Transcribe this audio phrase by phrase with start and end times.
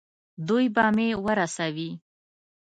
[0.47, 1.89] دوی به مې ورسوي.